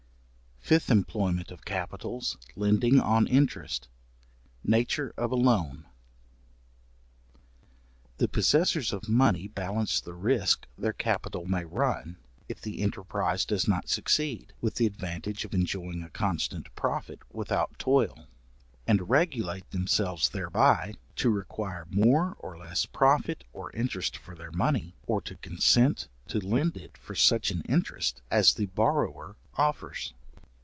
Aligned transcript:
Fifth 0.63 0.91
employment 0.91 1.51
of 1.51 1.65
capitals, 1.65 2.37
lending 2.55 2.97
on 2.97 3.27
interest; 3.27 3.89
nature 4.63 5.11
of 5.17 5.29
a 5.29 5.35
loan. 5.35 5.85
The 8.19 8.29
possessors 8.29 8.93
of 8.93 9.09
money 9.09 9.47
balance 9.49 9.99
the 9.99 10.13
risque 10.13 10.67
their 10.77 10.93
capital 10.93 11.45
may 11.45 11.65
run, 11.65 12.15
if 12.47 12.61
the 12.61 12.81
enterprise 12.81 13.43
does 13.43 13.67
not 13.67 13.89
succeed, 13.89 14.53
with 14.61 14.75
the 14.75 14.85
advantage 14.85 15.43
of 15.43 15.53
enjoying 15.53 16.03
a 16.03 16.09
constant 16.09 16.73
profit 16.75 17.19
without 17.33 17.77
toil; 17.77 18.27
and 18.87 19.09
regulate 19.09 19.69
themselves 19.71 20.29
thereby, 20.29 20.93
to 21.17 21.31
require 21.31 21.85
more 21.89 22.37
or 22.39 22.57
less 22.57 22.85
profit 22.85 23.43
or 23.51 23.73
interest 23.73 24.15
for 24.15 24.35
their 24.35 24.51
money, 24.51 24.95
or 25.05 25.21
to 25.21 25.35
consent 25.37 26.07
to 26.29 26.39
lend 26.39 26.77
it 26.77 26.97
for 26.97 27.15
such 27.15 27.51
an 27.51 27.61
interest 27.63 28.21
as 28.29 28.53
the 28.53 28.67
borrower 28.67 29.35
offers. 29.55 30.13